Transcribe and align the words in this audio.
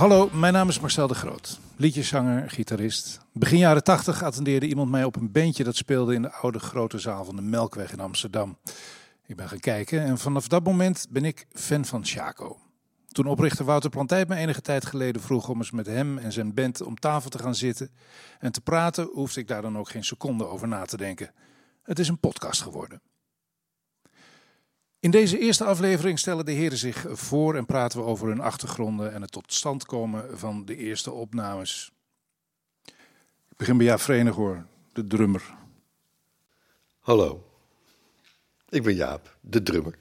Hallo, 0.00 0.30
mijn 0.32 0.52
naam 0.52 0.68
is 0.68 0.80
Marcel 0.80 1.06
de 1.06 1.14
Groot. 1.14 1.60
Liedjeszanger, 1.76 2.50
gitarist. 2.50 3.20
Begin 3.32 3.58
jaren 3.58 3.84
80 3.84 4.22
attendeerde 4.22 4.66
iemand 4.66 4.90
mij 4.90 5.04
op 5.04 5.16
een 5.16 5.32
bandje 5.32 5.64
dat 5.64 5.76
speelde 5.76 6.14
in 6.14 6.22
de 6.22 6.32
oude 6.32 6.58
grote 6.58 6.98
zaal 6.98 7.24
van 7.24 7.36
de 7.36 7.42
Melkweg 7.42 7.92
in 7.92 8.00
Amsterdam. 8.00 8.58
Ik 9.26 9.36
ben 9.36 9.48
gaan 9.48 9.60
kijken 9.60 10.00
en 10.00 10.18
vanaf 10.18 10.48
dat 10.48 10.64
moment 10.64 11.06
ben 11.10 11.24
ik 11.24 11.46
fan 11.52 11.84
van 11.84 12.04
Chaco. 12.04 12.58
Toen 13.08 13.26
oprichter 13.26 13.64
Wouter 13.64 13.90
Plantijt 13.90 14.28
me 14.28 14.36
enige 14.36 14.60
tijd 14.60 14.86
geleden 14.86 15.22
vroeg 15.22 15.48
om 15.48 15.58
eens 15.58 15.70
met 15.70 15.86
hem 15.86 16.18
en 16.18 16.32
zijn 16.32 16.54
band 16.54 16.82
om 16.82 16.98
tafel 16.98 17.30
te 17.30 17.38
gaan 17.38 17.54
zitten 17.54 17.90
en 18.38 18.52
te 18.52 18.60
praten, 18.60 19.10
hoefde 19.12 19.40
ik 19.40 19.48
daar 19.48 19.62
dan 19.62 19.78
ook 19.78 19.88
geen 19.88 20.04
seconde 20.04 20.46
over 20.46 20.68
na 20.68 20.84
te 20.84 20.96
denken. 20.96 21.32
Het 21.82 21.98
is 21.98 22.08
een 22.08 22.20
podcast 22.20 22.62
geworden. 22.62 23.00
In 25.00 25.10
deze 25.10 25.38
eerste 25.38 25.64
aflevering 25.64 26.18
stellen 26.18 26.44
de 26.44 26.52
heren 26.52 26.78
zich 26.78 27.06
voor 27.08 27.56
en 27.56 27.66
praten 27.66 27.98
we 27.98 28.04
over 28.04 28.28
hun 28.28 28.40
achtergronden 28.40 29.12
en 29.12 29.22
het 29.22 29.32
tot 29.32 29.52
stand 29.52 29.84
komen 29.86 30.38
van 30.38 30.64
de 30.64 30.76
eerste 30.76 31.10
opnames. 31.10 31.92
Ik 33.48 33.56
begin 33.56 33.76
bij 33.76 33.86
Jaap 33.86 34.00
Verenighoor, 34.00 34.66
de 34.92 35.06
drummer. 35.06 35.54
Hallo, 36.98 37.44
ik 38.68 38.82
ben 38.82 38.94
Jaap, 38.94 39.36
de 39.40 39.62
drummer. 39.62 39.98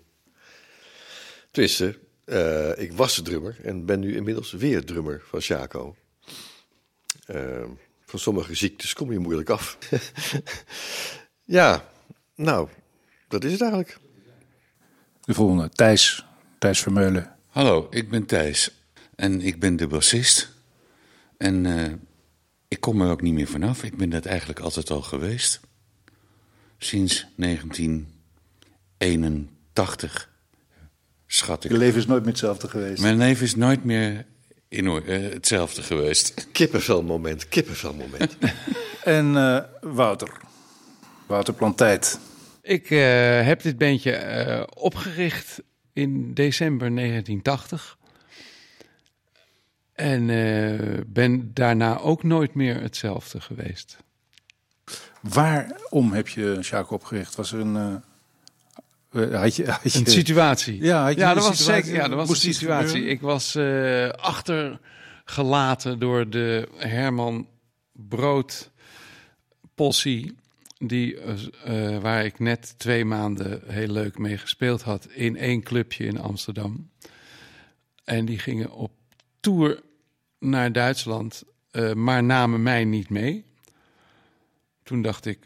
Tenminste, 1.52 2.00
uh, 2.26 2.78
ik 2.78 2.94
was 2.94 3.16
de 3.16 3.22
drummer 3.22 3.58
en 3.64 3.86
ben 3.86 4.00
nu 4.00 4.16
inmiddels 4.16 4.52
weer 4.52 4.86
drummer 4.86 5.22
van 5.26 5.42
Chaco. 5.42 5.96
Uh, 7.28 7.66
van 8.06 8.20
sommige 8.20 8.56
ziektes 8.56 8.94
kom 8.94 9.12
je 9.12 9.20
moeilijk 9.20 9.50
af. 9.50 9.78
ja, 11.44 11.90
nou, 12.36 12.70
dat 13.28 13.44
is 13.44 13.52
het 13.52 13.62
eigenlijk. 13.62 14.00
De 15.30 15.36
volgende, 15.36 15.70
Thijs, 15.70 16.26
Thijs 16.58 16.80
Vermeulen. 16.80 17.36
Hallo, 17.48 17.88
ik 17.90 18.10
ben 18.10 18.26
Thijs 18.26 18.72
en 19.16 19.42
ik 19.42 19.60
ben 19.60 19.76
de 19.76 19.88
bassist. 19.88 20.52
En 21.38 21.66
uh, 21.66 21.92
ik 22.68 22.80
kom 22.80 23.02
er 23.02 23.10
ook 23.10 23.22
niet 23.22 23.34
meer 23.34 23.48
vanaf. 23.48 23.84
Ik 23.84 23.98
ben 23.98 24.10
dat 24.10 24.26
eigenlijk 24.26 24.60
altijd 24.60 24.90
al 24.90 25.02
geweest. 25.02 25.60
Sinds 26.78 27.28
1981, 27.36 30.30
schat 31.28 31.64
ik. 31.64 31.72
Je 31.72 31.78
leven 31.78 32.00
is 32.00 32.06
nooit 32.06 32.22
meer 32.22 32.32
hetzelfde 32.32 32.68
geweest. 32.68 33.02
Mijn 33.02 33.18
leven 33.18 33.46
is 33.46 33.56
nooit 33.56 33.84
meer 33.84 34.26
in, 34.68 34.86
uh, 34.86 35.32
hetzelfde 35.32 35.82
geweest. 35.82 36.48
Kippenvelmoment, 36.52 37.50
kippenvelmoment. 37.50 38.38
en 39.04 39.34
uh, 39.34 39.60
Wouter, 39.82 40.32
Wouter 41.28 41.54
Plantijt. 41.54 42.20
Ik 42.70 42.90
uh, 42.90 43.00
heb 43.46 43.62
dit 43.62 43.78
bandje 43.78 44.46
uh, 44.48 44.64
opgericht 44.74 45.62
in 45.94 46.34
december 46.34 46.96
1980. 46.96 47.98
En 49.94 50.30
uh, 50.30 51.00
ben 51.08 51.54
daarna 51.54 52.00
ook 52.00 52.24
nooit 52.24 52.54
meer 52.54 52.82
hetzelfde 52.82 53.42
geweest. 53.42 53.98
Waarom 55.22 56.14
heb 56.14 56.28
je 56.28 56.58
Sjaak 56.62 56.92
opgericht? 56.92 57.36
Was 57.36 57.52
er 57.52 57.60
een. 57.60 58.02
had 59.32 59.56
je, 59.56 59.72
had 59.72 59.94
je... 59.94 60.00
Een 60.00 60.06
situatie. 60.06 60.84
Ja, 60.84 61.04
had 61.04 61.14
je 61.14 61.20
ja, 61.20 61.34
dat 61.34 61.48
was 61.48 61.58
situatie? 61.58 61.84
zeker. 61.84 62.02
Ja, 62.02 62.08
dat 62.08 62.18
was 62.18 62.28
Moest 62.28 62.46
een 62.46 62.54
situatie. 62.54 63.06
Ik 63.06 63.22
was 63.22 63.58
achtergelaten 64.16 66.00
door 66.00 66.30
de 66.30 66.70
Herman 66.78 67.48
Brood 67.94 68.72
Possie 69.76 70.36
die, 70.80 71.18
uh, 71.68 71.98
waar 71.98 72.26
ik 72.26 72.40
net 72.40 72.74
twee 72.78 73.06
maanden 73.06 73.62
heel 73.66 73.88
leuk 73.88 74.18
mee 74.18 74.38
gespeeld 74.38 74.82
had 74.82 75.06
in 75.06 75.38
één 75.38 75.64
clubje 75.64 76.06
in 76.06 76.20
Amsterdam. 76.20 76.90
En 78.04 78.26
die 78.26 78.40
gingen 78.40 78.72
op 78.72 78.92
tour 79.40 79.82
naar 80.40 80.72
Duitsland, 80.72 81.44
uh, 81.72 81.94
maar 81.94 82.24
namen 82.24 82.64
mij 82.64 82.86
niet 82.86 83.10
mee. 83.10 83.46
Toen 84.84 85.02
dacht 85.02 85.26
ik, 85.26 85.40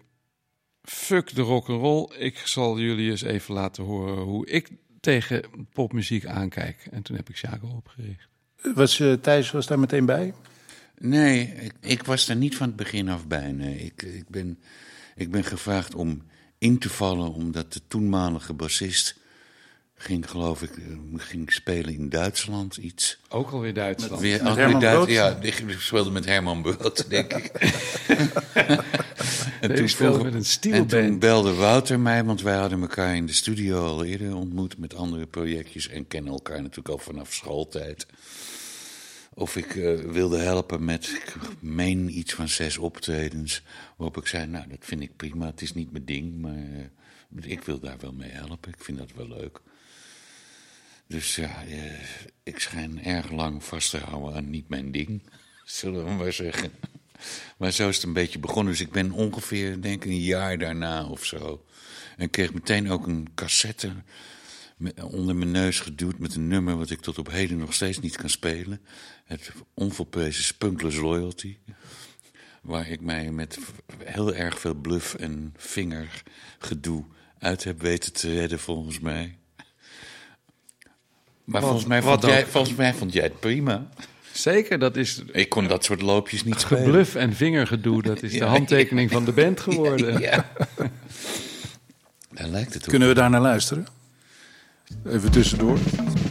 fuck 0.81 1.35
de 1.35 1.41
rock 1.41 1.69
and 1.69 1.81
roll, 1.81 2.09
ik 2.17 2.37
zal 2.37 2.79
jullie 2.79 3.09
eens 3.09 3.21
even 3.21 3.53
laten 3.53 3.83
horen 3.83 4.23
hoe 4.23 4.47
ik 4.47 4.69
tegen 4.99 5.43
popmuziek 5.73 6.25
aankijk. 6.25 6.87
En 6.91 7.01
toen 7.01 7.15
heb 7.15 7.29
ik 7.29 7.37
Chaco 7.37 7.67
opgericht. 7.67 8.27
Was 8.73 8.99
uh, 8.99 9.13
Thijs 9.13 9.51
was 9.51 9.67
daar 9.67 9.79
meteen 9.79 10.05
bij? 10.05 10.33
Nee, 10.97 11.47
ik, 11.47 11.73
ik, 11.79 12.03
was 12.03 12.29
er 12.29 12.35
niet 12.35 12.55
van 12.55 12.67
het 12.67 12.75
begin 12.75 13.09
af 13.09 13.27
bij. 13.27 13.51
Nee. 13.51 13.77
Ik, 13.77 14.01
ik 14.01 14.29
ben 14.29 14.59
ik 15.15 15.31
ben 15.31 15.43
gevraagd 15.43 15.95
om 15.95 16.23
in 16.57 16.77
te 16.79 16.89
vallen 16.89 17.33
omdat 17.33 17.73
de 17.73 17.81
toenmalige 17.87 18.53
bassist 18.53 19.15
ging, 19.95 20.29
geloof 20.29 20.61
ik, 20.61 20.71
ging 21.15 21.51
spelen 21.51 21.93
in 21.93 22.09
Duitsland 22.09 22.77
iets. 22.77 23.19
Ook 23.29 23.51
alweer 23.51 23.73
Duitsland. 23.73 24.21
Weer, 24.21 24.43
Met 24.43 24.55
Herman 24.55 24.79
Brood? 24.79 25.09
Ja, 25.09 25.37
ik 25.41 25.75
speelde 25.79 26.11
met 26.11 26.25
Herman 26.25 26.61
Brood, 26.61 27.05
denk 27.09 27.33
ik. 27.33 27.45
en 29.61 29.75
toen 29.75 29.89
speelde 29.89 30.23
met 30.23 30.33
een 30.33 30.39
En 30.39 30.45
stielband. 30.45 30.89
toen 30.89 31.19
belde 31.19 31.53
Wouter 31.53 31.99
mij, 31.99 32.23
want 32.23 32.41
wij 32.41 32.55
hadden 32.55 32.81
elkaar 32.81 33.15
in 33.15 33.25
de 33.25 33.33
studio 33.33 33.85
al 33.85 34.03
eerder 34.03 34.35
ontmoet 34.35 34.77
met 34.77 34.95
andere 34.95 35.25
projectjes 35.25 35.87
en 35.87 36.07
kennen 36.07 36.33
elkaar 36.33 36.61
natuurlijk 36.61 36.89
al 36.89 36.97
vanaf 36.97 37.33
schooltijd. 37.33 38.05
Of 39.35 39.55
ik 39.55 39.75
uh, 39.75 39.99
wilde 39.99 40.37
helpen 40.37 40.85
met, 40.85 41.05
ik 41.05 41.35
meen 41.59 42.17
iets 42.17 42.33
van 42.33 42.47
zes 42.47 42.77
optredens. 42.77 43.61
Waarop 43.95 44.17
ik 44.17 44.27
zei, 44.27 44.45
nou, 44.45 44.67
dat 44.67 44.77
vind 44.81 45.01
ik 45.01 45.15
prima. 45.15 45.45
Het 45.45 45.61
is 45.61 45.73
niet 45.73 45.91
mijn 45.91 46.05
ding, 46.05 46.41
maar 46.41 46.57
uh, 47.35 47.51
ik 47.51 47.61
wil 47.61 47.79
daar 47.79 47.97
wel 47.99 48.13
mee 48.13 48.29
helpen. 48.29 48.71
Ik 48.71 48.83
vind 48.83 48.97
dat 48.97 49.11
wel 49.15 49.27
leuk. 49.27 49.61
Dus 51.07 51.35
ja, 51.35 51.65
uh, 51.65 51.99
ik 52.43 52.59
schijn 52.59 53.03
erg 53.03 53.31
lang 53.31 53.63
vast 53.63 53.89
te 53.89 53.97
houden 53.97 54.35
aan 54.35 54.49
niet 54.49 54.69
mijn 54.69 54.91
ding. 54.91 55.21
Zullen 55.65 56.05
we 56.05 56.11
maar 56.11 56.33
zeggen. 56.33 56.71
Maar 57.57 57.71
zo 57.71 57.89
is 57.89 57.95
het 57.95 58.05
een 58.05 58.13
beetje 58.13 58.39
begonnen. 58.39 58.73
Dus 58.73 58.81
ik 58.81 58.91
ben 58.91 59.11
ongeveer, 59.11 59.81
denk 59.81 60.03
ik, 60.03 60.09
een 60.09 60.19
jaar 60.19 60.57
daarna 60.57 61.05
of 61.05 61.25
zo. 61.25 61.65
En 62.17 62.29
kreeg 62.29 62.53
meteen 62.53 62.91
ook 62.91 63.07
een 63.07 63.27
cassette 63.35 63.91
onder 65.11 65.35
mijn 65.35 65.51
neus 65.51 65.79
geduwd 65.79 66.19
met 66.19 66.35
een 66.35 66.47
nummer 66.47 66.77
wat 66.77 66.89
ik 66.89 66.99
tot 67.01 67.17
op 67.17 67.31
heden 67.31 67.57
nog 67.57 67.73
steeds 67.73 67.99
niet 67.99 68.15
kan 68.17 68.29
spelen. 68.29 68.81
Het 69.25 69.51
onvolprezen 69.73 70.43
Spunkless 70.43 70.97
Loyalty. 70.97 71.57
Waar 72.61 72.89
ik 72.89 73.01
mij 73.01 73.31
met 73.31 73.57
heel 74.03 74.33
erg 74.33 74.59
veel 74.59 74.73
bluff 74.73 75.13
en 75.13 75.53
vingergedoe 75.57 77.05
uit 77.39 77.63
heb 77.63 77.81
weten 77.81 78.13
te 78.13 78.33
redden, 78.33 78.59
volgens 78.59 78.99
mij. 78.99 79.37
Maar 81.43 81.61
Wat- 81.61 81.63
volgens, 81.69 81.85
mij 81.85 82.01
vond 82.01 82.21
jij, 82.25 82.45
volgens 82.45 82.75
mij 82.75 82.93
vond 82.93 83.13
jij 83.13 83.23
het 83.23 83.39
prima. 83.39 83.89
Zeker, 84.31 84.79
dat 84.79 84.97
is 84.97 85.21
Ik 85.31 85.49
kon 85.49 85.67
dat 85.67 85.83
soort 85.83 86.01
loopjes 86.01 86.43
niet 86.43 86.59
spelen. 86.59 86.83
gebluf 86.83 87.15
en 87.15 87.33
vingergedoe. 87.33 88.01
Dat 88.01 88.23
is 88.23 88.31
de 88.31 88.37
Ja, 88.37 88.45
handtekening 88.45 89.11
van 89.11 89.25
de 89.25 89.31
band 89.31 89.59
geworden. 89.59 90.19
Ja. 90.21 90.51
Daar 92.31 92.47
lijkt 92.47 92.73
het 92.73 92.83
op. 92.83 92.89
Kunnen 92.89 93.07
we 93.07 93.13
daar 93.13 93.29
naar 93.29 93.41
luisteren? 93.41 93.87
Even 95.05 95.31
tussendoor. 95.31 96.22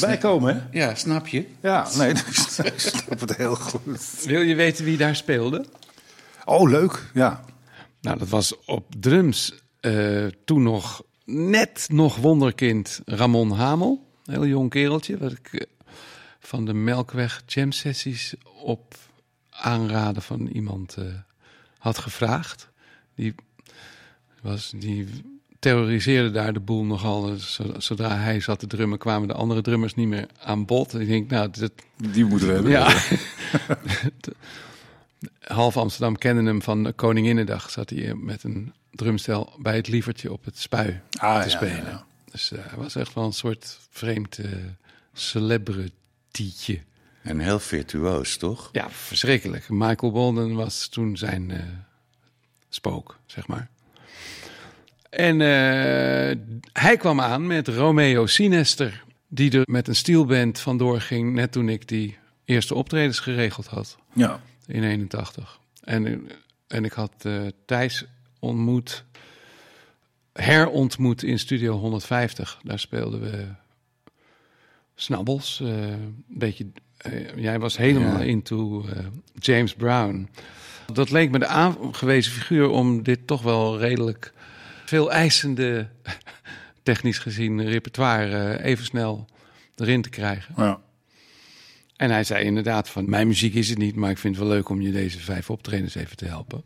Bijkomen, 0.00 0.54
hè? 0.54 0.78
Ja, 0.78 0.94
snap 0.94 1.26
je? 1.26 1.46
Ja, 1.60 1.88
nee, 1.96 2.10
ik 2.72 2.74
snap 2.76 3.20
het 3.20 3.36
heel 3.36 3.54
goed. 3.54 4.22
Wil 4.24 4.40
je 4.40 4.54
weten 4.54 4.84
wie 4.84 4.96
daar 4.96 5.16
speelde? 5.16 5.64
Oh, 6.44 6.70
leuk. 6.70 7.10
Ja. 7.14 7.44
Nou, 8.00 8.18
dat 8.18 8.28
was 8.28 8.64
op 8.64 8.94
drums 8.98 9.54
eh, 9.80 10.26
toen 10.44 10.62
nog 10.62 11.02
net 11.24 11.86
nog 11.90 12.16
wonderkind 12.16 13.00
Ramon 13.04 13.50
Hamel. 13.50 14.06
Een 14.24 14.34
heel 14.34 14.46
jong 14.46 14.70
kereltje, 14.70 15.18
wat 15.18 15.32
ik 15.32 15.52
eh, 15.52 15.66
van 16.38 16.64
de 16.64 16.74
Melkweg 16.74 17.42
Jam 17.46 17.72
Sessies 17.72 18.34
op 18.62 18.94
aanraden 19.50 20.22
van 20.22 20.46
iemand 20.46 20.96
eh, 20.96 21.04
had 21.78 21.98
gevraagd. 21.98 22.68
Die, 23.14 23.34
was, 24.40 24.72
die 24.76 25.08
terroriseerde 25.64 26.30
daar 26.30 26.52
de 26.52 26.60
boel 26.60 26.84
nogal. 26.84 27.36
Zo- 27.36 27.74
Zodra 27.78 28.16
hij 28.16 28.40
zat 28.40 28.58
te 28.58 28.66
drummen, 28.66 28.98
kwamen 28.98 29.28
de 29.28 29.34
andere 29.34 29.60
drummers 29.60 29.94
niet 29.94 30.08
meer 30.08 30.26
aan 30.40 30.64
bod. 30.64 30.94
En 30.94 31.00
ik 31.00 31.08
denk, 31.08 31.30
nou, 31.30 31.50
dat, 31.50 31.72
Die 32.12 32.24
moeten 32.24 32.48
we 32.48 32.54
hebben. 32.54 32.70
ja. 32.72 32.94
Half 35.40 35.76
Amsterdam 35.76 36.16
kende 36.18 36.42
hem 36.42 36.62
van 36.62 36.92
Koninginnedag. 36.96 37.70
Zat 37.70 37.90
hij 37.90 38.14
met 38.14 38.42
een 38.44 38.72
drumstel 38.90 39.52
bij 39.58 39.76
het 39.76 39.88
lievertje 39.88 40.32
op 40.32 40.44
het 40.44 40.58
spui 40.58 41.00
Ah, 41.18 41.42
te 41.42 41.50
spelen. 41.50 41.76
ja, 41.76 41.88
ja. 41.88 42.04
Dus 42.30 42.52
eh, 42.52 42.58
hij 42.62 42.78
was 42.78 42.94
echt 42.94 43.14
wel 43.14 43.24
een 43.24 43.32
soort 43.32 43.78
vreemd 43.90 44.38
eh 44.38 44.48
celebritytje. 45.12 46.80
En 47.22 47.38
heel 47.38 47.58
virtuoos, 47.60 48.36
toch? 48.36 48.68
Ja, 48.72 48.90
verschrikkelijk. 48.90 49.68
Michael 49.68 50.12
Bolden 50.12 50.54
was 50.54 50.88
toen 50.88 51.16
zijn 51.16 51.50
eh, 51.50 51.58
spook, 52.68 53.18
zeg 53.26 53.46
maar. 53.46 53.68
En 55.16 55.40
eh, 55.40 56.36
hij 56.72 56.96
kwam 56.96 57.20
aan 57.20 57.46
met 57.46 57.68
Romeo 57.68 58.26
Sinester, 58.26 59.04
die 59.28 59.50
er 59.58 59.62
met 59.64 59.88
een 59.88 59.96
steelband 59.96 60.60
vandoor 60.60 61.00
ging, 61.00 61.32
net 61.34 61.52
toen 61.52 61.68
ik 61.68 61.88
die 61.88 62.16
eerste 62.44 62.74
optredens 62.74 63.18
geregeld 63.18 63.66
had 63.66 63.98
Ja. 64.12 64.40
in 64.66 64.82
81. 64.84 65.58
En, 65.84 66.28
en 66.68 66.84
ik 66.84 66.92
had 66.92 67.12
eh 67.22 67.40
Thijs 67.66 68.04
ontmoet, 68.38 69.04
herontmoet 70.32 71.22
in 71.22 71.38
Studio 71.38 71.78
150. 71.78 72.58
Daar 72.62 72.78
speelden 72.78 73.20
we 73.20 73.46
snabbels. 74.94 75.60
eh, 75.60 75.88
een 75.90 76.24
beetje, 76.28 76.66
eh, 76.96 77.36
jij 77.36 77.58
was 77.58 77.76
helemaal 77.76 78.18
Ja. 78.18 78.24
into 78.24 78.84
eh, 78.88 78.98
James 79.38 79.74
Brown. 79.74 80.28
Dat 80.92 81.10
leek 81.10 81.30
me 81.30 81.38
de 81.38 81.46
aangewezen 81.46 82.32
figuur 82.32 82.68
om 82.68 83.02
dit 83.02 83.26
toch 83.26 83.42
wel 83.42 83.78
redelijk 83.78 84.32
veel 84.84 85.12
eisende, 85.12 85.88
technisch 86.82 87.18
gezien, 87.18 87.64
repertoire 87.64 88.56
eh, 88.56 88.64
even 88.70 88.84
snel 88.84 89.28
erin 89.76 90.02
te 90.02 90.10
krijgen. 90.10 90.54
ja. 90.56 90.82
En 91.96 92.10
hij 92.10 92.24
zei 92.24 92.44
inderdaad 92.44 92.88
van, 92.88 93.10
mijn 93.10 93.26
muziek 93.26 93.54
is 93.54 93.68
het 93.68 93.78
niet, 93.78 93.94
maar 93.94 94.10
ik 94.10 94.18
vind 94.18 94.36
het 94.36 94.44
wel 94.44 94.54
leuk 94.54 94.68
om 94.68 94.80
je 94.80 94.92
deze 94.92 95.20
vijf 95.20 95.50
optredens 95.50 95.94
even 95.94 96.16
te 96.16 96.24
helpen. 96.24 96.64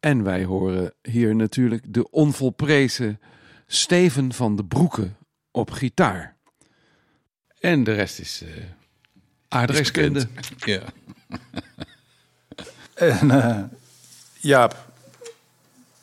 En 0.00 0.22
wij 0.22 0.44
horen 0.44 0.92
hier 1.02 1.34
natuurlijk 1.34 1.82
de 1.94 2.10
onvolprezen 2.10 3.20
Steven 3.66 4.32
van 4.32 4.56
de 4.56 4.64
Broeke 4.64 5.10
op 5.50 5.70
gitaar. 5.70 6.36
En 7.58 7.84
de 7.84 7.92
rest 7.92 8.18
is 8.18 8.42
eh 8.42 8.64
aardrijkskunde. 9.48 10.26
Ja. 10.56 10.82
En 12.94 13.30
eh, 13.30 13.62
Jaap, 14.40 14.92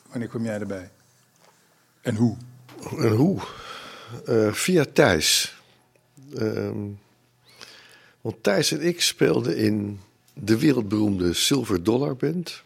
wanneer 0.09 0.27
kwam 0.27 0.43
jij 0.43 0.59
erbij? 0.59 0.89
En 2.01 2.15
hoe? 2.15 2.37
En 2.97 3.11
hoe? 3.11 3.39
Eh, 4.25 4.51
via 4.51 4.85
Thijs. 4.93 5.55
Ehm, 6.37 6.77
want 8.21 8.43
Thijs 8.43 8.71
en 8.71 8.81
ik 8.81 9.01
speelden 9.01 9.57
in 9.57 9.99
de 10.33 10.57
wereldberoemde 10.57 11.33
Silver 11.33 11.83
Dollar 11.83 12.15
Band. 12.15 12.63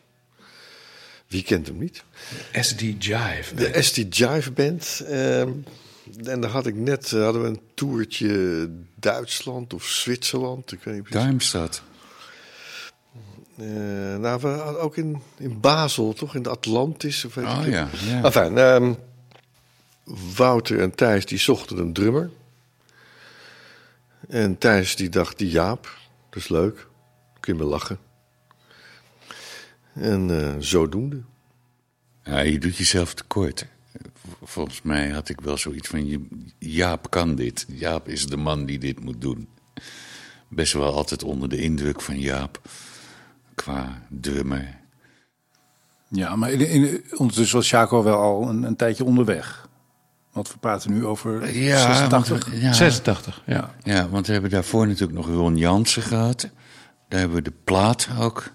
Wie 1.28 1.44
kent 1.44 1.68
hem 1.68 1.78
niet? 1.78 2.04
SD 2.52 2.82
Jive. 3.00 3.56
De 3.56 3.82
ST 3.82 4.18
Jive 4.18 4.52
Band. 4.52 5.04
En 6.24 6.42
daar 6.42 6.50
had 6.50 6.68
ik 6.68 6.76
net, 6.76 7.12
eh, 7.12 7.24
hadden 7.24 7.42
we 7.42 7.48
een 7.48 7.62
toertje 7.74 8.70
Duitsland 8.96 9.74
of 9.74 9.86
Zwitserland. 9.86 10.72
Ik 10.72 10.84
weet 10.84 10.94
niet 10.94 11.04
precies. 11.04 11.26
Darmstad. 11.26 11.82
Eh, 13.58 13.66
nou, 14.18 14.42
we 14.42 14.48
hadden 14.48 14.82
ook 14.82 14.98
in, 14.98 15.22
in 15.38 15.60
Basel, 15.60 16.14
toch? 16.14 16.36
In 16.36 16.44
de 16.44 16.50
Atlantis. 16.50 17.26
Of 17.26 17.34
weet 17.34 17.46
Oh 17.46 17.62
ik 17.66 17.74
ja, 17.74 17.88
ja. 18.08 18.24
Enfin, 18.24 18.58
ehm, 18.58 18.94
Wouter 20.36 20.80
en 20.82 20.96
Thijs 20.96 21.26
die 21.26 21.38
zochten 21.38 21.78
een 21.78 21.94
drummer. 21.94 22.30
En 24.30 24.58
Thijs 24.58 24.96
die 24.96 25.10
dacht, 25.10 25.38
die 25.38 25.50
Jaap, 25.50 25.98
dat 26.30 26.40
is 26.42 26.48
leuk. 26.48 26.88
Kun 27.40 27.54
je 27.58 27.64
me 27.64 27.66
lachen. 27.70 27.98
En 29.94 30.40
eh, 30.40 30.56
zodoende. 30.60 31.22
Ja, 32.24 32.40
je 32.40 32.60
doet 32.60 32.78
jezelf 32.78 33.14
tekort. 33.14 33.66
Volgens 34.44 34.82
mij 34.82 35.10
had 35.10 35.30
ik 35.30 35.42
wel 35.42 35.58
zoiets 35.58 35.88
van, 35.88 36.08
je- 36.08 36.28
Jaap 36.60 37.10
kan 37.10 37.36
dit. 37.36 37.66
Jaap 37.70 38.08
is 38.08 38.28
de 38.28 38.38
man 38.38 38.66
die 38.66 38.80
dit 38.80 39.00
moet 39.04 39.22
doen. 39.22 39.48
Best 40.48 40.74
wel 40.74 40.94
altijd 40.94 41.24
onder 41.24 41.50
de 41.50 41.58
indruk 41.58 42.02
van 42.02 42.20
Jaap. 42.20 42.62
Qua 43.56 44.02
drummer. 44.10 44.78
Ja, 46.08 46.36
maar 46.36 46.52
in, 46.52 46.60
in, 46.70 47.04
ondertussen 47.18 47.58
was 47.58 47.70
Chaco 47.70 48.04
wel 48.04 48.18
al 48.18 48.50
een, 48.50 48.64
een 48.64 48.76
tijdje 48.76 49.04
onderweg. 49.04 49.68
Want 50.36 50.52
we 50.52 50.58
praten 50.58 50.92
nu 50.94 51.06
over 51.06 51.58
Ja, 51.58 51.78
86. 51.78 52.40
want 52.40 52.46
we- 52.50 52.60
ja. 52.60 52.74
86, 52.74 53.42
ja. 53.46 53.76
Ja, 53.84 54.10
want 54.10 54.28
we 54.28 54.34
hebben 54.34 54.52
daarvoor 54.52 54.88
natuurlijk 54.88 55.18
nog 55.18 55.28
Ron 55.28 55.58
Jansen 55.58 56.02
gehad. 56.02 56.50
Daar 57.10 57.20
hebben 57.20 57.38
we 57.38 57.44
de 57.44 57.54
plaat 57.64 58.08
ook. 58.20 58.52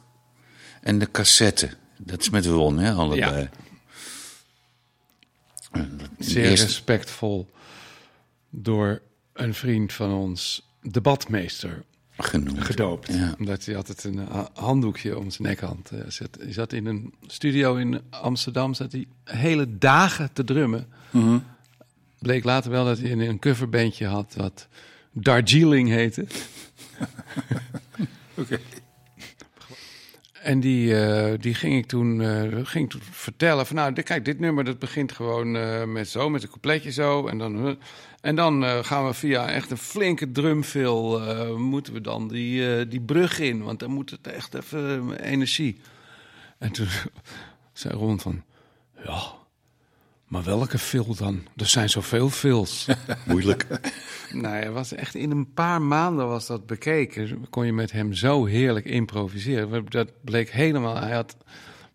En 0.81 0.99
de 0.99 1.11
cassette. 1.11 1.71
Dat 1.99 2.21
is 2.21 2.31
met 2.31 2.47
Ron, 2.47 2.79
hè, 2.79 2.93
allebei. 2.93 3.49
Eh, 5.73 5.83
dat- 5.99 6.09
Zeer 6.19 6.49
respectvol 6.49 7.51
door 8.51 9.01
een 9.33 9.55
vriend 9.55 9.93
van 9.93 10.13
ons, 10.13 10.69
de 10.83 11.01
badmeester, 11.01 11.85
genoemd. 12.19 12.65
gedoopt. 12.65 13.13
Ja. 13.13 13.35
Omdat 13.39 13.65
hij 13.65 13.77
altijd 13.77 14.05
een 14.05 14.19
ha- 14.19 14.49
handdoekje 14.55 15.19
om 15.19 15.31
zijn 15.31 15.49
nekhand 15.49 15.91
eh, 15.91 16.01
zet. 16.09 16.37
Hij 16.41 16.53
zat 16.53 16.73
in 16.73 16.87
een 16.87 17.15
studio 17.27 17.77
in 17.77 18.01
Amsterdam, 18.11 18.75
zat 18.75 18.93
hij 18.93 19.07
hele 19.25 19.79
dagen 19.79 20.33
te 20.33 20.45
drummen. 20.45 20.87
Bleek 22.21 22.45
later 22.45 22.71
wel 22.71 22.85
dat 22.85 22.99
hij 22.99 23.13
een 23.13 23.39
coverbandje 23.39 24.07
had 24.07 24.33
dat 24.37 24.69
Darjeeling 25.13 25.89
heette. 25.89 26.27
Oké. 28.35 28.61
En 30.43 30.61
die, 30.61 31.01
eh, 31.01 31.39
die 31.41 31.55
ging 31.55 31.77
ik 31.77 31.87
toen, 31.87 32.21
eh, 32.21 32.59
ging 32.63 32.91
toen 32.91 33.01
vertellen 33.11 33.67
van 33.67 33.77
nou, 33.77 33.93
kijk, 34.03 34.25
dit 34.25 34.39
nummer 34.39 34.65
dat 34.65 34.79
begint 34.79 35.13
gewoon 35.13 35.57
eh, 35.57 35.85
met 35.85 36.09
zo, 36.09 36.29
met 36.29 36.43
een 36.43 36.49
coupletje 36.49 36.91
zo. 36.91 37.27
En 37.27 37.39
dan, 37.39 37.79
en 38.21 38.37
dan 38.37 38.85
gaan 38.85 39.07
we 39.07 39.15
via 39.15 39.49
echt 39.49 39.71
een 39.71 39.77
flinke 39.77 40.33
drumfill, 40.33 41.19
moeten 41.57 41.93
we 41.93 42.01
dan 42.01 42.29
die, 42.29 42.89
die 42.89 43.01
brug 43.01 43.39
in. 43.39 43.63
Want 43.63 43.79
dan 43.79 43.91
moet 43.91 44.11
het 44.11 44.27
echt 44.27 44.55
even 44.55 45.21
energie. 45.21 45.81
En 46.59 46.73
toen 46.73 46.89
zei 47.73 47.95
Ron 47.95 48.21
van, 48.21 48.43
ja, 49.05 49.23
maar 50.31 50.43
welke 50.45 50.79
fill 50.79 51.05
dan? 51.19 51.43
Er 51.57 51.67
zijn 51.67 51.91
zoveel 51.91 52.31
fills. 52.31 52.87
Moeilijk. 53.27 53.67
Nou, 54.33 54.55
hij 54.55 54.71
was 54.71 54.93
echt 54.95 55.15
in 55.15 55.31
een 55.31 55.53
paar 55.53 55.83
maanden 55.83 56.29
was 56.29 56.47
dat 56.47 56.67
bekeken. 56.67 57.47
Kon 57.51 57.67
je 57.67 57.73
met 57.73 57.93
hem 57.93 58.13
zo 58.15 58.45
heerlijk 58.45 58.85
improviseren. 58.87 59.85
Dat 59.89 60.09
bleek 60.25 60.51
helemaal. 60.51 60.97
Hij 60.97 61.15
had 61.15 61.37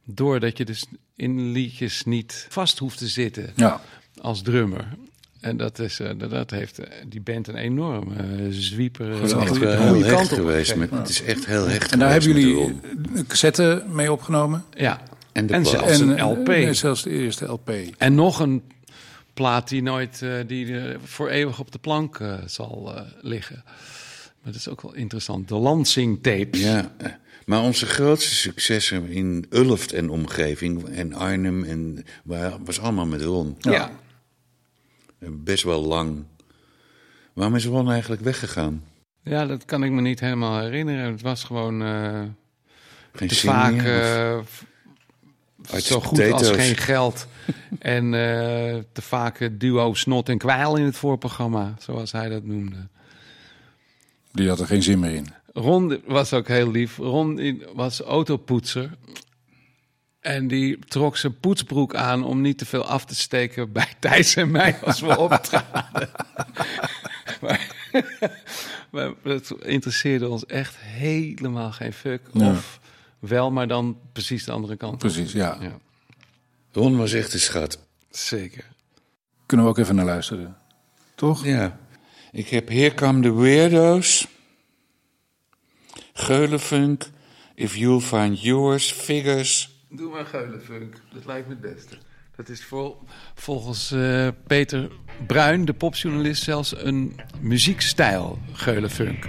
door 0.05 0.39
dat 0.39 0.57
je 0.57 0.65
dus 0.65 0.85
in 1.15 1.51
liedjes 1.51 2.03
niet 2.03 2.45
vast 2.49 2.77
hoeft 2.79 2.97
te 2.97 3.07
zitten 3.07 3.51
Ja. 3.55 3.81
als 4.21 4.41
drummer. 4.41 4.87
En 5.39 5.57
dat, 5.57 5.79
is, 5.79 5.99
eh, 5.99 6.09
dat- 6.29 6.49
heeft 6.51 6.79
eh, 6.79 6.87
die 7.07 7.21
band 7.21 7.47
een 7.47 7.55
enorme 7.55 8.15
eh, 8.15 8.45
zwieper. 8.49 9.09
Het 9.09 9.23
is 9.23 9.31
echt 9.33 9.57
heel 9.59 10.03
hecht 10.03 10.33
geweest. 10.33 10.75
Met, 10.75 10.91
het 10.91 11.09
is 11.09 11.21
echt 11.23 11.45
heel 11.45 11.67
hecht 11.67 11.91
En 11.91 11.99
daar 11.99 12.11
hebben 12.11 12.29
jullie 12.29 12.75
cassette 13.27 13.83
mee 13.87 14.11
opgenomen. 14.11 14.63
Ja, 14.77 15.01
En 15.35 15.45
de 15.47 15.53
en 15.53 15.65
zelfs 15.65 15.99
een 15.99 16.17
en, 16.17 16.25
LP. 16.39 16.49
eh, 16.49 16.69
zelfs 16.71 17.03
de 17.03 17.09
eerste 17.09 17.45
LP. 17.45 17.69
En 17.97 18.15
nog 18.15 18.39
een 18.39 18.63
plaat 19.33 19.69
die 19.69 19.81
nooit, 19.81 20.21
eh, 20.21 20.31
die 20.47 20.79
eh, 20.79 20.97
voor 21.03 21.29
eeuwig 21.29 21.59
op 21.59 21.71
de 21.71 21.79
plank 21.79 22.19
eh, 22.19 22.33
zal 22.45 22.93
eh, 22.95 23.01
liggen. 23.21 23.61
Maar 23.65 24.51
dat 24.53 24.55
is 24.55 24.67
ook 24.69 24.81
wel 24.81 24.93
interessant. 24.93 25.47
De 25.47 25.55
Lansing 25.55 26.23
tapes. 26.23 26.61
Ja, 26.61 26.91
eh, 26.97 27.11
maar 27.45 27.61
onze 27.61 27.85
grootste 27.85 28.35
successen 28.35 29.07
in 29.07 29.45
Ulft 29.49 29.91
en 29.93 30.09
omgeving 30.09 30.87
en 30.89 31.13
Arnhem 31.13 31.63
en, 31.63 32.05
wa- 32.23 32.57
was 32.63 32.79
allemaal 32.79 33.05
met 33.05 33.21
Ron. 33.21 33.55
ja. 33.59 33.91
Best 35.29 35.63
wel 35.63 35.81
lang. 35.85 36.23
Waarom 37.33 37.55
is 37.55 37.65
Ron 37.65 37.91
eigenlijk 37.91 38.21
weggegaan? 38.21 38.83
Ja, 39.23 39.45
dat 39.45 39.65
kan 39.65 39.83
ik 39.83 39.91
me 39.91 40.01
niet 40.01 40.19
helemaal 40.19 40.59
herinneren. 40.59 41.11
Het 41.11 41.21
was 41.21 41.43
gewoon 41.43 41.81
eh, 41.83 42.21
Geen 43.13 43.27
te 43.27 43.35
zin 43.35 43.49
vaak 43.49 43.71
meer, 43.73 43.81
of 43.81 43.85
eh, 43.91 44.35
uit 44.35 44.47
zo 45.77 45.99
goed 45.99 46.31
als 46.31 46.49
geen 46.49 46.77
geld. 46.77 47.27
en 47.79 48.13
eh, 48.13 48.79
te 48.91 49.01
vaak 49.01 49.49
duo 49.51 49.93
snot 49.93 50.29
en 50.29 50.37
kwijl 50.37 50.75
in 50.75 50.85
het 50.85 50.97
voorprogramma, 50.97 51.73
zoals 51.79 52.11
hij 52.11 52.29
dat 52.29 52.43
noemde. 52.43 52.87
Die 54.31 54.49
had 54.49 54.59
er 54.59 54.67
geen 54.67 54.83
zin 54.83 54.99
meer 54.99 55.13
in. 55.13 55.33
Ron 55.53 56.01
was 56.05 56.33
ook 56.33 56.47
heel 56.47 56.71
lief. 56.71 56.97
Ron 56.97 57.61
was 57.73 57.99
autopoetser. 57.99 58.89
En 60.19 60.47
die 60.47 60.79
trok 60.79 61.17
zijn 61.17 61.39
poetsbroek 61.39 61.95
aan 61.95 62.23
om 62.23 62.41
niet 62.41 62.57
te 62.57 62.65
veel 62.65 62.85
af 62.85 63.05
te 63.05 63.15
steken 63.15 63.71
bij 63.71 63.87
Thijs 63.99 64.35
en 64.35 64.51
mij 64.51 64.77
als 64.83 64.99
we 64.99 65.17
optraden. 65.17 66.09
maar, 67.41 67.69
maar 68.89 69.11
het 69.23 69.51
interesseerde 69.61 70.29
ons 70.29 70.45
echt 70.45 70.75
helemaal 70.77 71.71
geen 71.71 71.93
fuck. 71.93 72.21
Ja. 72.33 72.51
Of 72.51 72.79
wel, 73.19 73.51
maar 73.51 73.67
dan 73.67 73.97
precies 74.13 74.43
de 74.43 74.51
andere 74.51 74.75
kant. 74.75 74.93
op. 74.93 74.99
Precies, 74.99 75.31
ja. 75.31 75.57
ja. 75.61 75.79
Ron 76.71 76.97
was 76.97 77.13
echt 77.13 77.33
een 77.33 77.39
schat. 77.39 77.79
Zeker. 78.09 78.65
Kunnen 79.45 79.65
we 79.65 79.71
ook 79.71 79.77
even 79.77 79.95
naar 79.95 80.05
luisteren. 80.05 80.57
Toch? 81.15 81.45
Ja. 81.45 81.79
Ik 82.31 82.47
heb 82.47 82.69
Here 82.69 82.93
Come 82.93 83.21
the 83.21 83.33
Weirdos. 83.33 84.27
Geulenfunk. 86.13 87.09
If 87.55 87.75
You'll 87.75 88.01
Find 88.01 88.41
Yours. 88.41 88.91
Figures. 88.91 89.83
Doe 89.89 90.09
maar 90.09 90.25
Geulenfunk. 90.25 91.01
Dat 91.13 91.25
lijkt 91.25 91.47
me 91.47 91.53
het 91.53 91.75
beste. 91.75 91.97
Dat 92.35 92.49
is 92.49 92.63
vol, 92.63 92.97
volgens 93.35 93.91
eh, 93.91 94.27
Peter 94.47 94.91
Bruin, 95.27 95.65
de 95.65 95.73
popjournalist, 95.73 96.43
zelfs 96.43 96.75
een 96.77 97.19
muziekstijl, 97.39 98.39
Geulenfunk. 98.53 99.27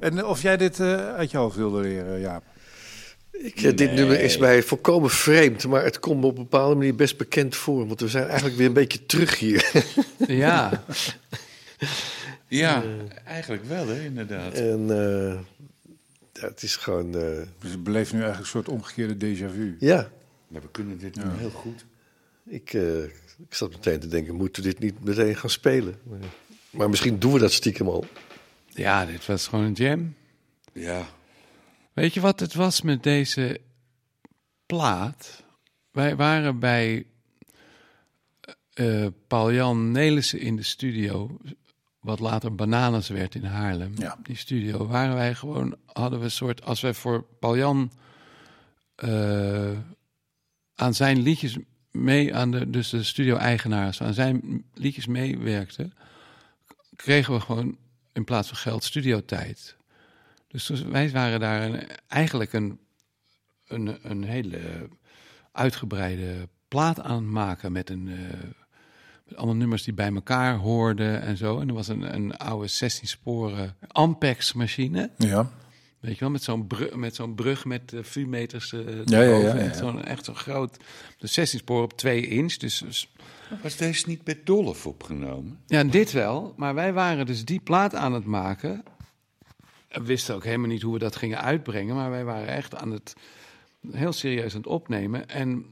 En 0.00 0.24
of 0.26 0.42
jij 0.42 0.56
dit 0.56 0.80
eh, 0.80 1.14
uit 1.14 1.30
je 1.30 1.36
hoofd 1.36 1.56
wilde 1.56 1.80
leren, 1.80 2.20
Jaap? 2.20 2.44
Ik, 3.30 3.62
eh, 3.62 3.76
Dit 3.76 3.92
nummer 3.92 4.20
is 4.20 4.38
mij 4.38 4.62
volkomen 4.62 5.10
vreemd, 5.10 5.66
maar 5.66 5.84
het 5.84 5.98
komt 5.98 6.20
me 6.20 6.26
op 6.26 6.36
een 6.36 6.42
bepaalde 6.42 6.74
manier 6.74 6.94
best 6.94 7.16
bekend 7.16 7.56
voor. 7.56 7.86
Want 7.86 8.00
we 8.00 8.08
zijn 8.08 8.24
eigenlijk 8.26 8.56
weer 8.56 8.66
een 8.66 8.72
beetje 8.72 9.06
terug 9.06 9.38
hier. 9.38 9.70
Ja, 10.26 10.70
Ja, 12.48 12.82
eigenlijk 13.24 13.64
wel, 13.64 13.86
hè, 13.88 14.00
inderdaad. 14.04 14.52
en 14.52 14.90
eh, 14.90 15.38
ja, 16.32 16.48
het 16.48 16.62
is 16.62 16.76
gewoon, 16.76 17.14
eh, 17.14 17.22
Dus 17.58 17.82
beleeft 17.82 18.12
nu 18.12 18.18
eigenlijk 18.22 18.38
een 18.38 18.46
soort 18.62 18.68
omgekeerde 18.68 19.14
déjà 19.26 19.54
vu. 19.54 19.76
ja. 19.80 20.10
Maar 20.48 20.62
we 20.62 20.68
kunnen 20.70 20.98
dit 20.98 21.16
nu 21.16 21.22
heel 21.36 21.50
goed. 21.50 21.84
Ik, 22.46 22.72
eh, 22.74 23.02
ik 23.48 23.54
zat 23.54 23.70
meteen 23.70 24.00
te 24.00 24.06
denken, 24.08 24.34
moeten 24.34 24.62
we 24.62 24.68
dit 24.68 24.78
niet 24.78 25.04
meteen 25.04 25.36
gaan 25.36 25.50
spelen? 25.50 25.94
Maar 26.70 26.88
misschien 26.90 27.18
doen 27.18 27.32
we 27.32 27.38
dat 27.38 27.52
stiekem 27.52 27.88
al. 27.88 28.04
Ja, 28.74 29.06
dit 29.06 29.26
was 29.26 29.46
gewoon 29.46 29.64
een 29.64 29.72
jam. 29.72 30.14
Ja. 30.72 31.06
Weet 31.92 32.14
je 32.14 32.20
wat 32.20 32.40
het 32.40 32.54
was 32.54 32.82
met 32.82 33.02
deze 33.02 33.60
plaat? 34.66 35.42
Wij 35.90 36.16
waren 36.16 36.58
bij 36.58 37.06
eh 38.74 39.06
Paul-Jan 39.26 39.92
Nelissen 39.92 40.40
in 40.40 40.56
de 40.56 40.62
studio, 40.62 41.38
wat 42.00 42.20
later 42.20 42.54
Bananas 42.54 43.08
werd 43.08 43.34
in 43.34 43.44
Haarlem. 43.44 43.92
Ja. 43.96 44.18
Die 44.22 44.36
studio 44.36 44.86
waren 44.86 45.14
wij 45.14 45.34
gewoon, 45.34 45.76
hadden 45.86 46.18
we 46.18 46.24
een 46.24 46.30
soort, 46.30 46.64
als 46.64 46.80
wij 46.80 46.94
voor 46.94 47.24
Paul-Jan 47.38 47.90
eh, 48.94 49.78
aan 50.74 50.94
zijn 50.94 51.18
liedjes 51.18 51.56
mee, 51.90 52.34
aan 52.34 52.50
de, 52.50 52.70
dus 52.70 52.88
de 52.90 53.02
studio-eigenaars, 53.02 54.02
aan 54.02 54.14
zijn 54.14 54.64
liedjes 54.74 55.06
meewerkten, 55.06 55.92
kregen 56.96 57.34
we 57.34 57.40
gewoon 57.40 57.76
in 58.14 58.24
plaats 58.24 58.48
van 58.48 58.56
geld 58.56 58.84
studiotijd. 58.84 59.76
Dus 60.48 60.64
toen- 60.66 60.90
wij 60.90 61.10
waren 61.10 61.40
daar 61.40 61.62
een, 61.62 61.86
eigenlijk 62.08 62.52
een, 62.52 62.78
een, 63.66 63.98
een 64.10 64.24
hele 64.24 64.60
uitgebreide 65.52 66.48
plaat 66.68 67.00
aan 67.00 67.14
het 67.16 67.24
maken 67.24 67.72
met 67.72 67.90
een 67.90 68.08
eh, 68.08 68.38
met 69.24 69.36
allemaal 69.36 69.54
nummers 69.56 69.82
die 69.82 69.94
bij 69.94 70.12
elkaar 70.14 70.56
hoorden 70.56 71.20
en 71.22 71.36
zo. 71.36 71.60
En 71.60 71.68
er 71.68 71.74
was 71.74 71.88
een, 71.88 72.14
een 72.14 72.36
oude 72.36 72.66
16 72.66 73.08
sporen 73.08 73.76
Ampex 73.88 74.52
machine. 74.52 75.10
Ja. 75.18 75.50
Weet 76.04 76.14
je 76.14 76.20
wel, 76.20 76.30
met 76.30 76.42
zo'n 76.42 76.66
brug 76.66 76.94
met, 76.94 77.14
zo'n 77.14 77.34
brug 77.34 77.64
met 77.64 77.92
uh, 77.92 78.02
vuurmeters 78.02 78.72
eh, 78.72 78.80
Ja, 79.04 79.20
ja, 79.20 79.20
ja, 79.20 79.30
erboven. 79.34 79.64
ja. 79.64 79.74
Zo'n, 79.74 80.04
echt 80.04 80.24
zo'n 80.24 80.36
groot, 80.36 80.76
de 81.18 81.26
16 81.26 81.58
sporen 81.58 81.84
op 81.84 81.92
2 81.96 82.26
inch. 82.26 82.54
Dus, 82.54 82.78
dus 82.78 83.12
Was 83.62 83.76
deze 83.76 84.08
niet 84.08 84.24
bij 84.24 84.40
Dolf 84.44 84.86
opgenomen? 84.86 85.58
ja, 85.66 85.84
dit 85.84 86.12
wel. 86.12 86.54
Maar 86.56 86.74
wij 86.74 86.92
waren 86.92 87.26
dus 87.26 87.44
die 87.44 87.60
plaat 87.60 87.94
aan 87.94 88.12
het 88.12 88.24
maken. 88.24 88.82
We 89.88 90.02
wisten 90.02 90.34
ook 90.34 90.44
helemaal 90.44 90.68
niet 90.68 90.82
hoe 90.82 90.92
we 90.92 90.98
dat 90.98 91.16
gingen 91.16 91.40
uitbrengen. 91.40 91.94
Maar 91.94 92.10
wij 92.10 92.24
waren 92.24 92.48
echt 92.48 92.74
aan 92.74 92.90
het 92.90 93.14
heel 93.92 94.12
serieus 94.12 94.52
aan 94.52 94.60
het 94.60 94.70
opnemen. 94.70 95.28
En 95.28 95.66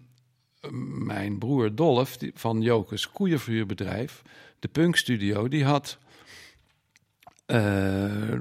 eh, 0.60 0.70
mijn 1.04 1.38
broer 1.38 1.74
Dolf 1.74 2.16
van 2.34 2.60
Jokers 2.60 3.10
Koeienvuurbedrijf, 3.10 4.22
de 4.58 4.68
Punkstudio, 4.68 5.48
die 5.48 5.64
had 5.64 5.98
eh, 7.52 8.38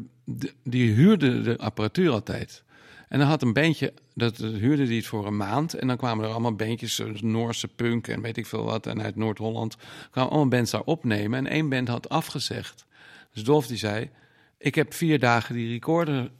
die 0.63 0.91
huurde 0.93 1.41
de 1.41 1.57
apparatuur 1.57 2.11
altijd. 2.11 2.63
En 3.09 3.19
dan 3.19 3.27
had 3.27 3.41
een 3.41 3.53
bandje, 3.53 3.93
dat 4.13 4.37
dat 4.37 4.51
huurde 4.51 4.87
die 4.87 4.97
het 4.97 5.07
voor 5.07 5.27
een 5.27 5.37
maand. 5.37 5.73
En 5.73 5.87
dan 5.87 5.97
kwamen 5.97 6.25
er 6.25 6.31
allemaal 6.31 6.55
bandjes, 6.55 7.01
Noorse 7.21 7.67
punk 7.67 8.07
en 8.07 8.21
weet 8.21 8.37
ik 8.37 8.45
veel 8.45 8.63
wat. 8.63 8.85
En 8.85 9.01
uit 9.01 9.15
Noord-Holland 9.15 9.77
kwamen 10.11 10.31
allemaal 10.31 10.49
bands 10.49 10.71
daar 10.71 10.81
opnemen. 10.81 11.39
En 11.39 11.51
één 11.51 11.69
band 11.69 11.87
had 11.87 12.09
afgezegd. 12.09 12.85
Dus 13.33 13.43
Dolf 13.43 13.67
die 13.67 13.77
zei, 13.77 14.09
ik 14.57 14.75
heb 14.75 14.93
vier 14.93 15.19
dagen 15.19 15.55
die 15.55 15.71
recorder 15.71 16.31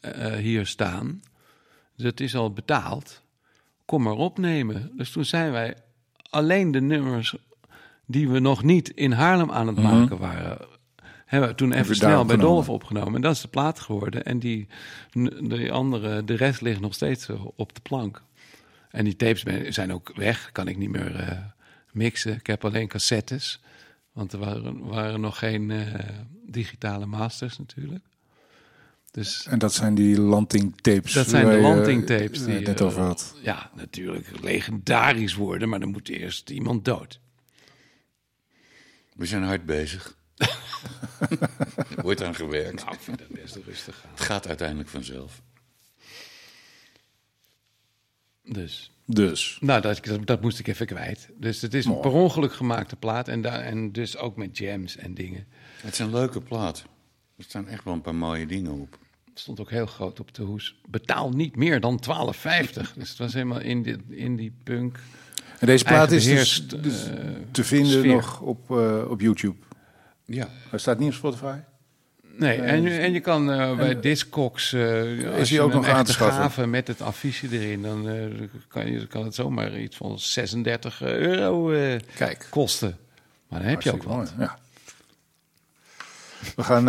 eh, 0.00 0.26
eh, 0.26 0.42
hier 0.42 0.66
staan. 0.66 1.22
Dus 1.96 2.06
het 2.06 2.20
is 2.20 2.36
al 2.36 2.52
betaald. 2.52 3.22
Kom 3.84 4.02
maar 4.02 4.16
opnemen. 4.16 4.90
Dus 4.96 5.10
toen 5.10 5.24
zijn 5.24 5.52
wij 5.52 5.76
alleen 6.30 6.70
de 6.70 6.80
nummers 6.80 7.36
die 8.06 8.28
we 8.28 8.38
nog 8.38 8.62
niet 8.62 8.88
in 8.88 9.12
Haarlem 9.12 9.50
aan 9.50 9.66
het 9.66 9.76
maken 9.76 10.18
waren, 10.18 10.58
hebben 11.28 11.48
we 11.48 11.54
toen 11.54 11.72
even 11.72 11.96
snel 11.96 12.24
bij. 12.24 12.36
Dolf 12.36 12.68
opgenomen. 12.68 13.14
En 13.14 13.20
dat 13.20 13.34
is 13.34 13.40
de 13.40 13.48
plaat 13.48 13.80
geworden. 13.80 14.24
En 14.24 14.38
die, 14.38 14.66
de 15.40 15.70
andere, 15.70 16.24
de 16.24 16.34
rest 16.34 16.60
ligt 16.60 16.80
nog 16.80 16.94
steeds 16.94 17.28
eh, 17.28 17.44
op 17.56 17.74
de 17.74 17.80
plank. 17.80 18.22
En 18.90 19.04
die 19.04 19.16
tapes 19.16 19.74
zijn 19.74 19.92
ook 19.92 20.12
weg. 20.14 20.52
Kan 20.52 20.68
ik 20.68 20.76
niet 20.76 20.90
meer 20.90 21.16
eh, 21.16 21.38
mixen. 21.92 22.34
Ik 22.34 22.46
heb 22.46 22.64
alleen 22.64 22.88
cassettes. 22.88 23.60
Want 24.12 24.32
er 24.32 24.38
waren, 24.38 24.84
waren 24.84 25.20
nog 25.20 25.38
geen 25.38 25.70
eh, 25.70 25.94
digitale 26.46 27.06
masters 27.06 27.58
natuurlijk. 27.58 28.04
Dus 29.10 29.46
En 29.46 29.58
dat 29.58 29.74
zijn 29.74 29.94
die 29.94 30.20
landing 30.20 30.80
tapes. 30.80 31.12
dat 31.12 31.28
zijn 31.28 31.46
de 31.46 31.52
je, 31.52 31.60
landing 31.60 32.06
tapes 32.06 32.44
die 32.44 32.60
net 32.60 32.80
eh, 32.80 32.86
over 32.86 33.02
had. 33.02 33.34
Ja, 33.42 33.70
natuurlijk 33.74 34.40
legendarisch 34.42 35.34
worden, 35.34 35.68
maar 35.68 35.80
dan 35.80 35.90
moet 35.90 36.08
eerst 36.08 36.50
iemand 36.50 36.84
dood. 36.84 37.20
We 39.14 39.26
zijn 39.26 39.42
hard 39.42 39.66
bezig. 39.66 40.16
Er 40.38 42.02
wordt 42.02 42.22
aan 42.22 42.34
gewerkt. 42.34 42.84
Nou, 42.84 42.94
ik 42.94 43.00
vind 43.00 43.20
het 43.20 43.28
best 43.28 43.58
rustig 43.66 43.96
gaan. 43.96 44.10
Het 44.10 44.20
gaat 44.20 44.48
uiteindelijk 44.48 44.88
vanzelf. 44.88 45.42
Dus, 48.42 48.92
Dus. 49.04 49.58
nou, 49.60 49.80
dat, 49.80 50.04
dat, 50.04 50.26
dat 50.26 50.40
moest 50.40 50.58
ik 50.58 50.66
even 50.66 50.86
kwijt. 50.86 51.28
Dus 51.36 51.60
het 51.60 51.74
is 51.74 51.84
een 51.84 52.00
per 52.00 52.10
ongeluk 52.10 52.52
gemaakte 52.52 52.96
plaat 52.96 53.28
en, 53.28 53.42
daar, 53.42 53.60
en 53.60 53.92
dus 53.92 54.16
ook 54.16 54.36
met 54.36 54.58
jams 54.58 54.96
en 54.96 55.14
dingen. 55.14 55.46
Het 55.82 55.92
is 55.92 55.98
een 55.98 56.10
leuke 56.10 56.40
plaat. 56.40 56.84
Er 57.36 57.44
staan 57.44 57.68
echt 57.68 57.84
wel 57.84 57.94
een 57.94 58.00
paar 58.00 58.14
mooie 58.14 58.46
dingen 58.46 58.72
op. 58.72 58.98
Het 59.24 59.38
stond 59.38 59.60
ook 59.60 59.70
heel 59.70 59.86
groot 59.86 60.20
op 60.20 60.34
de 60.34 60.42
hoes. 60.42 60.80
Betaal 60.88 61.30
niet 61.30 61.56
meer 61.56 61.80
dan 61.80 62.00
12,50. 62.08 62.94
Dus 62.94 63.08
het 63.08 63.18
was 63.18 63.32
helemaal 63.32 63.60
in 63.60 63.82
die, 63.82 63.96
in 64.08 64.36
die 64.36 64.52
punk. 64.62 64.98
En 65.58 65.66
deze 65.66 65.84
plaat 65.84 66.12
is 66.12 66.24
dus, 66.24 66.66
dus 66.68 67.08
eh, 67.08 67.16
te 67.50 67.64
vinden 67.64 67.92
sfeer. 67.92 68.14
nog 68.14 68.40
op, 68.40 68.70
eh, 68.70 69.10
op 69.10 69.20
YouTube. 69.20 69.56
Ja. 70.30 70.48
Hij 70.70 70.78
staat 70.78 70.98
niet 70.98 71.08
op 71.08 71.14
Spotify. 71.14 71.56
Nee, 72.22 72.60
en, 72.60 72.82
je- 72.82 72.98
en 72.98 73.12
je 73.12 73.20
kan 73.20 73.50
eh, 73.52 73.76
bij 73.76 74.00
Discogs, 74.00 74.72
eh 74.72 75.34
als 75.38 75.50
hij 75.50 75.60
ook 75.60 75.72
nog 75.72 75.88
aan 75.88 76.04
te 76.04 76.12
schaffen? 76.12 76.70
met 76.70 76.88
het 76.88 77.00
affiche 77.00 77.48
erin, 77.50 77.82
dan 77.82 78.08
eh, 78.08 78.48
kan, 78.68 78.92
je, 78.92 79.06
kan 79.06 79.24
het 79.24 79.34
zomaar 79.34 79.78
iets 79.78 79.96
van 79.96 80.18
36 80.18 81.02
euro 81.02 81.66
Kijk. 82.14 82.46
kosten. 82.50 82.98
Maar 83.48 83.58
dan 83.60 83.68
heb 83.68 83.82
je 83.82 83.92
ook 83.92 84.02
wat. 84.02 84.16
mooi, 84.16 84.28
Ja. 84.38 84.58
We 86.56 86.64
gaan, 86.64 86.84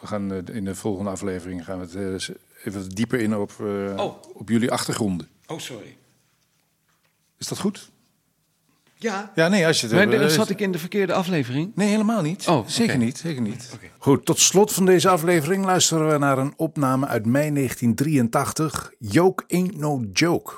we 0.00 0.06
gaan 0.06 0.48
in 0.48 0.64
de 0.64 0.74
volgende 0.74 1.10
aflevering 1.10 1.64
gaan 1.64 1.80
we 1.88 1.98
het 1.98 2.30
even 2.64 2.88
dieper 2.88 3.20
in 3.20 3.36
op, 3.36 3.52
Oh. 3.96 4.22
op 4.34 4.48
jullie 4.48 4.70
achtergronden. 4.70 5.28
Oh, 5.46 5.58
sorry. 5.58 5.96
Is 7.38 7.46
dat 7.48 7.58
goed? 7.58 7.90
Ja. 9.02 9.30
Ja, 9.34 9.48
nee, 9.48 9.66
als 9.66 9.80
je 9.80 9.86
het 9.86 9.96
Maar 9.96 10.08
eh, 10.08 10.20
dan 10.20 10.30
zat 10.30 10.50
ik 10.50 10.60
in 10.60 10.72
de 10.72 10.78
verkeerde 10.78 11.12
aflevering. 11.12 11.72
Nee, 11.74 11.88
helemaal 11.88 12.22
niet. 12.22 12.46
Oh, 12.48 12.66
zeker 12.66 12.98
niet. 12.98 13.18
Zeker 13.18 13.42
niet. 13.42 13.70
Goed, 13.98 14.24
tot 14.24 14.38
slot 14.38 14.72
van 14.72 14.84
deze 14.84 15.08
aflevering 15.08 15.64
luisteren 15.64 16.08
we 16.08 16.18
naar 16.18 16.38
een 16.38 16.52
opname 16.56 17.06
uit 17.06 17.26
mei 17.26 17.52
1983. 17.52 18.92
Joke 18.98 19.44
Ain't 19.48 19.76
No 19.76 20.04
Joke. 20.12 20.52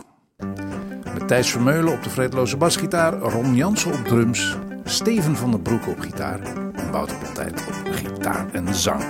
Met 1.14 1.28
Thijs 1.28 1.50
Vermeulen 1.50 1.92
op 1.92 2.02
de 2.02 2.11
vredeloze 2.11 2.57
basgitaar, 2.57 3.18
Ron 3.18 3.55
Jansen 3.55 3.92
op 3.92 4.05
drums, 4.05 4.57
Steven 4.85 5.37
van 5.37 5.50
der 5.50 5.61
Broek 5.61 5.87
op 5.87 6.00
gitaar 6.00 6.40
en 6.74 6.90
Wouter 6.90 7.16
Partij 7.16 7.48
op 7.48 7.92
gitaar 7.92 8.50
en 8.52 8.74
zang. 8.74 9.02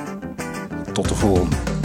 Tot 0.92 1.08
de 1.08 1.14
volgende. 1.14 1.81